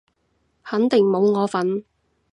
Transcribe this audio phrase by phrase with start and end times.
[0.63, 1.85] 肯定冇我份